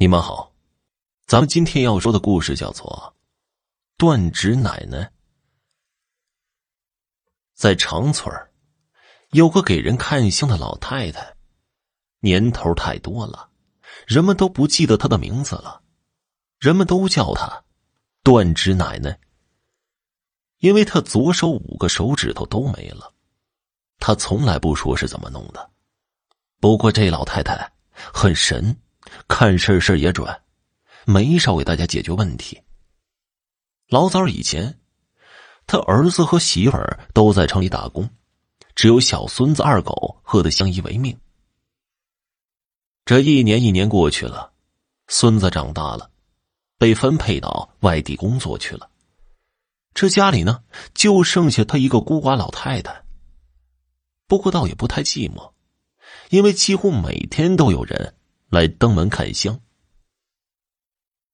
[0.00, 0.52] 你们好，
[1.26, 3.16] 咱们今天要说的故事叫做
[3.98, 4.98] 《断指奶奶》。
[7.52, 8.32] 在长村
[9.30, 11.34] 有个给人看相的老太太，
[12.20, 13.50] 年头太多了，
[14.06, 15.82] 人们都不记得她的名字了，
[16.60, 17.64] 人们都叫她
[18.22, 19.18] 断指奶奶，
[20.58, 23.12] 因为她左手五个手指头都没了。
[23.98, 25.72] 她从来不说是怎么弄的，
[26.60, 27.72] 不过这老太太
[28.14, 28.80] 很神。
[29.28, 30.26] 看事事也准，
[31.04, 32.60] 没少给大家解决问题。
[33.88, 34.80] 老早以前，
[35.66, 38.08] 他儿子和媳妇儿都在城里打工，
[38.74, 41.16] 只有小孙子二狗和他相依为命。
[43.04, 44.52] 这一年一年过去了，
[45.06, 46.10] 孙子长大了，
[46.78, 48.90] 被分配到外地工作去了。
[49.94, 50.62] 这家里呢，
[50.94, 53.04] 就剩下他一个孤寡老太太。
[54.26, 55.52] 不过倒也不太寂寞，
[56.30, 58.14] 因为几乎每天都有人。
[58.48, 59.60] 来登门看香。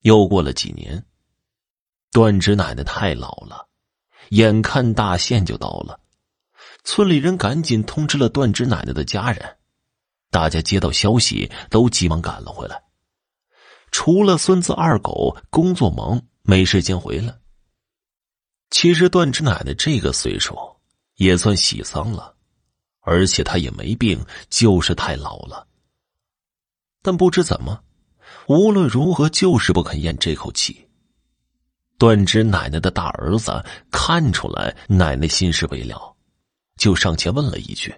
[0.00, 1.04] 又过了几年，
[2.10, 3.68] 段芝奶奶太老了，
[4.30, 6.00] 眼看大限就到了，
[6.84, 9.58] 村里人赶紧通知了段芝奶奶的家人，
[10.30, 12.82] 大家接到消息都急忙赶了回来。
[13.90, 17.38] 除了孙子二狗工作忙没时间回来。
[18.70, 20.56] 其实段芝奶奶这个岁数
[21.16, 22.34] 也算喜丧了，
[23.00, 25.68] 而且她也没病，就是太老了。
[27.02, 27.82] 但不知怎么，
[28.46, 30.88] 无论如何就是不肯咽这口气。
[31.98, 36.16] 段芝奶奶的大儿子看出来奶奶心事未了，
[36.76, 37.94] 就上前问了一句：“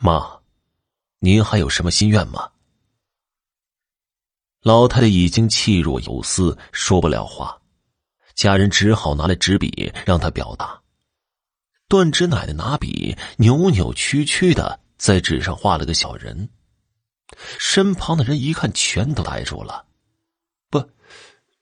[0.00, 0.38] 妈，
[1.18, 2.50] 您还有什么心愿吗？”
[4.62, 7.60] 老太太已经气若游丝，说不了话，
[8.34, 10.78] 家人只好拿来纸笔让她表达。
[11.88, 16.48] 段芝奶奶拿笔扭扭曲曲的在纸上画了个小人。
[17.58, 19.86] 身旁的人一看，全都呆住了。
[20.68, 20.78] 不，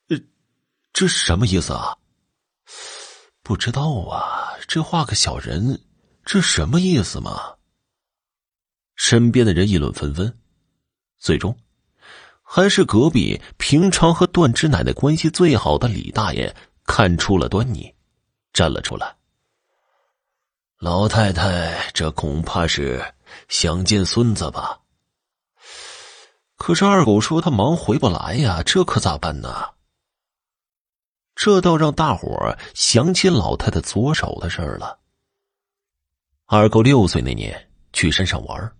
[0.08, 0.18] 呃，
[0.92, 1.96] 这什么意思啊？
[3.42, 5.80] 不知道啊，这画个小人，
[6.24, 7.54] 这什么意思嘛？
[8.94, 10.38] 身边的人议论纷纷，
[11.18, 11.56] 最终，
[12.42, 17.94] 还是隔壁平常和段芝奶奶关系最好的李大爷看出了端倪，
[18.52, 19.16] 站了出来。
[20.78, 23.02] 老太太，这恐怕是
[23.48, 24.78] 想见孙子吧？
[26.58, 29.70] 可是二狗说他忙回不来呀，这可咋办呢？
[31.36, 34.98] 这倒让大伙想起老太太左手的事儿了。
[36.46, 38.72] 二狗六岁那年去山上玩，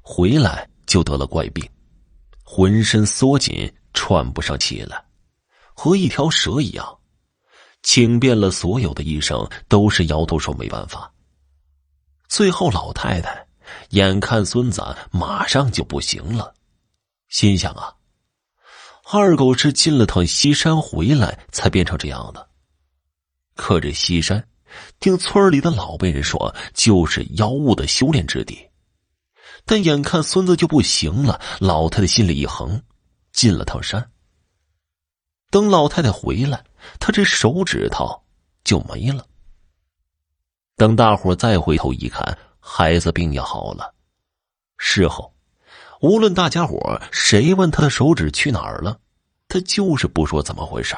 [0.00, 1.68] 回来就得了怪病，
[2.44, 5.04] 浑身缩紧，喘不上气来，
[5.74, 6.98] 和一条蛇一样。
[7.82, 11.12] 请遍了所有的医生，都是摇头说没办法。
[12.28, 13.44] 最后老太太
[13.90, 16.54] 眼看孙子马上就不行了。
[17.32, 17.96] 心想啊，
[19.10, 22.46] 二狗是进了趟西山回来才变成这样的。
[23.56, 24.46] 可这西山，
[25.00, 28.68] 听村里的老辈人说，就是妖物的修炼之地。
[29.64, 32.82] 但眼看孙子就不行了，老太太心里一横，
[33.32, 34.12] 进了趟山。
[35.50, 36.62] 等老太太回来，
[37.00, 38.24] 她这手指头
[38.62, 39.26] 就没了。
[40.76, 43.94] 等大伙再回头一看，孩子病也好了。
[44.76, 45.32] 事后。
[46.02, 48.98] 无论大家伙谁问他的手指去哪儿了，
[49.46, 50.96] 他就是不说怎么回事。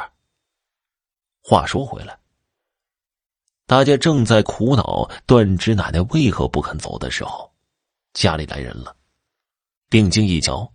[1.43, 2.19] 话说回来，
[3.67, 7.53] 大家正在苦恼断指奶奶为何不肯走的时候，
[8.15, 8.97] 家里来人了。
[9.91, 10.73] 定睛一瞧，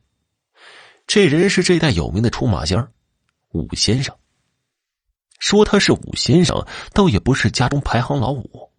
[1.08, 2.88] 这人是这代有名的出马仙
[3.54, 4.16] 武先生。
[5.40, 6.64] 说他是武先生，
[6.94, 8.72] 倒也不是家中排行老五，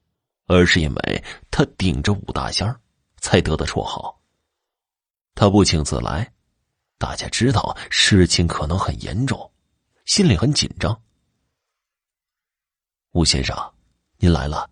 [0.47, 2.72] 而是因为他顶着武大仙
[3.19, 4.19] 才得的绰号。
[5.40, 6.30] 他不请自来，
[6.98, 9.50] 大家知道事情可能很严重，
[10.04, 11.00] 心里很紧张。
[13.12, 13.56] 吴先生，
[14.18, 14.68] 您来了，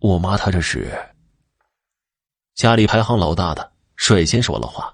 [0.00, 0.92] 我妈她这是
[2.56, 4.92] 家里排行老大的，率先说了话：“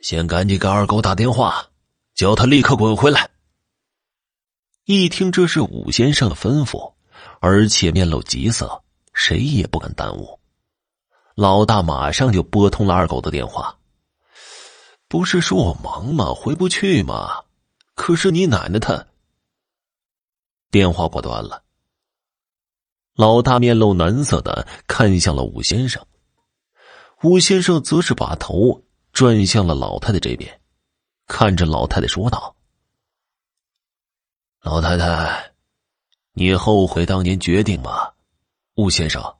[0.00, 1.68] 先赶紧给二狗打电话，
[2.14, 3.28] 叫他立刻滚回来。”
[4.86, 6.94] 一听这是武先生的吩咐，
[7.40, 10.38] 而且面露急色，谁也不敢耽误。
[11.36, 13.78] 老大马上就拨通了二狗的电话。
[15.06, 16.32] 不是说我忙吗？
[16.34, 17.44] 回不去吗？
[17.94, 19.06] 可是你奶奶她……
[20.70, 21.62] 电话挂断了。
[23.14, 26.02] 老大面露难色的看向了武先生，
[27.22, 30.58] 武先生则是把头转向了老太太这边，
[31.26, 32.56] 看着老太太说道
[34.64, 35.52] ：“老太太，
[36.32, 38.10] 你后悔当年决定吗？”
[38.76, 39.36] 武先生，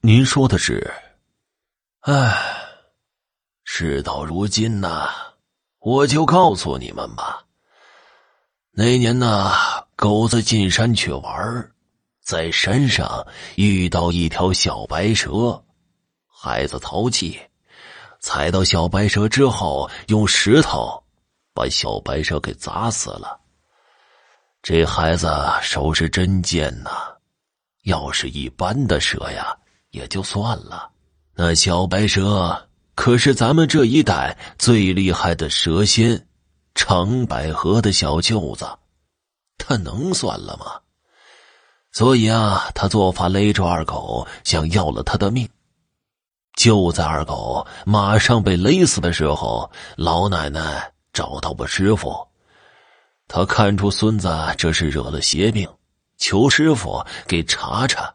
[0.00, 0.92] 您说的是？
[2.02, 2.34] 唉，
[3.62, 5.10] 事到如今呐，
[5.80, 7.44] 我就告诉你们吧。
[8.70, 9.52] 那年呢，
[9.96, 11.70] 狗子进山去玩，
[12.22, 13.26] 在山上
[13.56, 15.62] 遇到一条小白蛇，
[16.26, 17.38] 孩子淘气，
[18.18, 21.04] 踩到小白蛇之后，用石头
[21.52, 23.38] 把小白蛇给砸死了。
[24.62, 25.30] 这孩子
[25.60, 26.90] 手是真贱呐，
[27.82, 29.54] 要是一般的蛇呀，
[29.90, 30.90] 也就算了，
[31.42, 32.66] 那小白蛇。
[32.94, 36.26] 可是咱们这一代最厉害的蛇仙，
[36.74, 38.68] 长百合的小舅子，
[39.56, 40.66] 他能算了吗？
[41.92, 45.48] 所以啊，他做法勒住二狗，想要了他的命。
[46.56, 52.14] 就在二狗马上被勒死的时候，老奶奶找到我师傅，
[53.28, 54.28] 他看出孙子
[54.58, 55.66] 这是惹了邪病，
[56.18, 58.12] 求师傅给查查。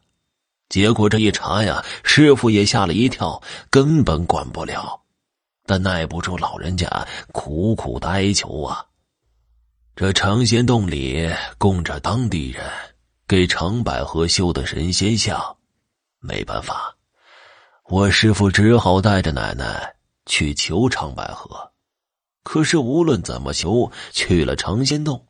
[0.69, 5.01] 结果这一查呀，师傅也吓了一跳，根本管不了。
[5.67, 6.87] 但耐不住老人家
[7.31, 8.85] 苦苦的哀求啊。
[9.95, 11.27] 这长仙洞里
[11.57, 12.63] 供着当地人
[13.27, 15.55] 给长百合修的神仙像，
[16.19, 16.93] 没办法，
[17.85, 19.95] 我师傅只好带着奶奶
[20.25, 21.71] 去求长百合。
[22.43, 25.25] 可是无论怎么求，去了长仙洞，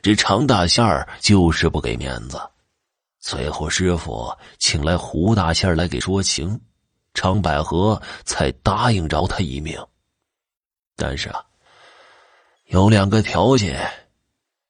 [0.00, 2.40] 这常大仙儿就是不给面子。
[3.26, 6.60] 最后，师傅请来胡大仙来给说情，
[7.12, 9.76] 长百合才答应饶他一命。
[10.94, 11.44] 但是啊，
[12.66, 13.84] 有两个条件，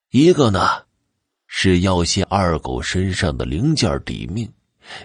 [0.08, 0.86] 一个呢
[1.46, 4.50] 是要谢二狗身上的零件抵命，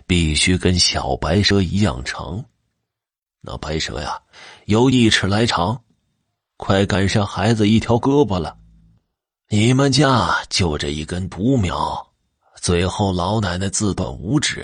[0.08, 2.46] 必须跟小白蛇一样长。
[3.42, 4.18] 那白蛇呀，
[4.64, 5.84] 有一尺来长，
[6.56, 8.58] 快赶上孩子一条胳膊了。
[9.50, 12.11] 你们家就这一根独苗。
[12.62, 14.64] 最后，老奶奶自断五指，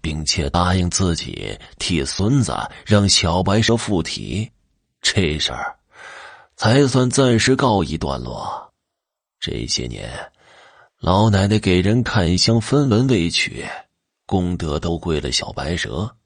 [0.00, 2.52] 并且答应自己替孙子
[2.84, 4.50] 让小白蛇附体，
[5.00, 5.78] 这事儿
[6.56, 8.72] 才算暂时告一段落。
[9.38, 10.10] 这些年，
[10.98, 13.64] 老奶奶给人看香分文未取，
[14.26, 16.16] 功德都归了小白蛇。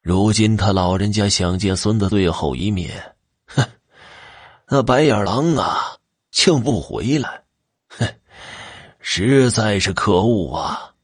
[0.00, 3.14] 如今他老人家想见孙子最后一面，
[3.44, 3.62] 哼，
[4.66, 5.98] 那白眼狼啊，
[6.30, 7.42] 竟不回来，
[9.00, 10.94] 实在是可恶啊！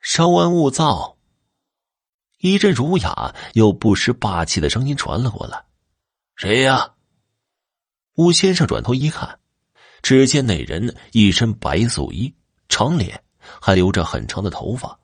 [0.00, 1.18] 稍安勿躁。
[2.38, 5.62] 一阵儒雅又不失霸气的声音传了过来
[6.36, 6.94] ：“谁呀？”
[8.16, 9.38] 吴先生转头一看，
[10.00, 12.34] 只见那人一身白素衣，
[12.70, 13.22] 长脸，
[13.60, 14.98] 还留着很长的头发，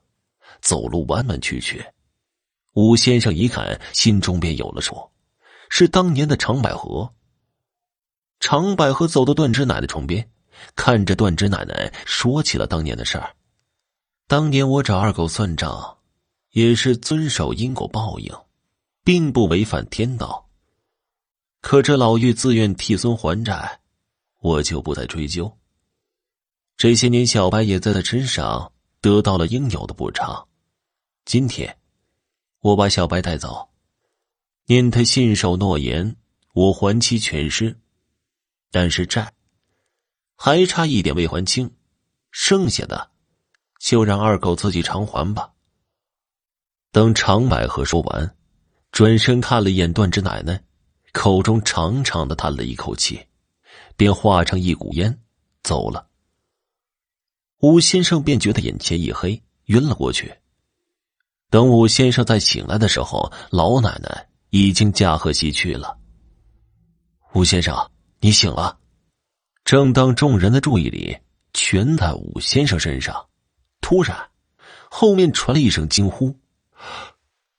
[0.63, 1.85] 走路弯弯曲曲。
[2.73, 5.11] 吴先生一看，心中便有了数，
[5.69, 7.15] 是当年的长百合。
[8.41, 10.31] 长百合走到段之奶的床边。
[10.75, 13.35] 看着断指奶奶说起了当年的事儿，
[14.27, 15.99] 当年我找二狗算账，
[16.51, 18.35] 也是遵守因果报应，
[19.05, 20.49] 并不违反天道。
[21.61, 23.81] 可这老妪自愿替孙还债，
[24.41, 25.57] 我就不再追究。
[26.77, 30.47] 这些年，小白也在他身上得到了应有的补偿。
[31.25, 31.79] 今天，
[32.61, 33.71] 我把小白带走，
[34.67, 36.17] 念他信守诺言，
[36.53, 37.79] 我还其全尸。
[38.71, 39.33] 但是债。
[40.37, 41.75] 还差一点未还清，
[42.31, 43.11] 剩下的
[43.81, 45.51] 就让二狗自己偿还吧。
[46.93, 48.37] 等长百合说完，
[48.93, 50.63] 转身看了一眼段之奶奶，
[51.13, 53.27] 口中长长的叹了一口气，
[53.97, 55.19] 便化成一股烟
[55.63, 56.09] 走了。
[57.61, 60.35] 武先生便觉得眼前一黑，晕了过去。
[61.49, 65.99] 等武先生再醒来的时候，老奶奶已经驾鹤西去了。
[67.33, 68.79] 武先生，你醒了。
[69.67, 71.19] 正当众人的注意力
[71.53, 73.29] 全在武先生身上，
[73.81, 74.17] 突然，
[74.89, 76.39] 后面传来一声惊呼：“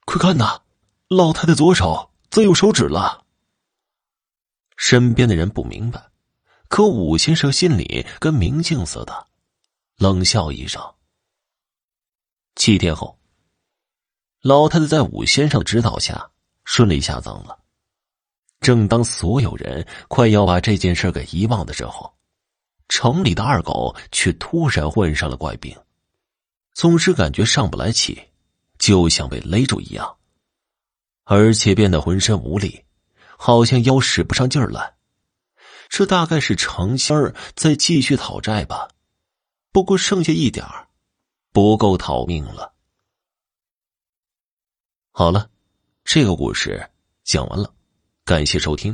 [0.08, 0.62] 快看呐，
[1.10, 3.26] 老太太左手怎有手指了？”
[4.78, 6.02] 身边的人不明白，
[6.70, 9.28] 可武先生心里跟明镜似的，
[9.98, 10.82] 冷笑一声。
[12.56, 13.20] 七天后，
[14.40, 16.32] 老太太在武先生指导下
[16.64, 17.60] 顺利下葬了。
[18.68, 22.14] 正当所有人快要把这件事给遗忘的时候，
[22.90, 25.74] 城里的二狗却突然患上了怪病，
[26.74, 28.22] 总是感觉上不来气，
[28.78, 30.18] 就像被勒住一样，
[31.24, 32.84] 而且变得浑身无力，
[33.38, 34.98] 好像腰使不上劲儿来。
[35.88, 38.90] 这大概是成仙儿在继续讨债吧，
[39.72, 40.90] 不过剩下一点儿，
[41.54, 42.74] 不够讨命了。
[45.14, 45.50] 好了，
[46.04, 46.86] 这个故事
[47.24, 47.74] 讲完了。
[48.28, 48.94] 感谢收听。